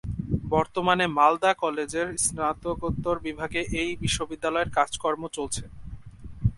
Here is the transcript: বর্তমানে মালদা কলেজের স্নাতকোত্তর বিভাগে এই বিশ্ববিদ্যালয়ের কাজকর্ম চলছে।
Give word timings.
বর্তমানে 0.45 1.05
মালদা 1.17 1.51
কলেজের 1.63 2.07
স্নাতকোত্তর 2.17 3.15
বিভাগে 3.27 3.61
এই 3.81 3.91
বিশ্ববিদ্যালয়ের 4.03 4.73
কাজকর্ম 4.77 5.23
চলছে। 5.37 5.63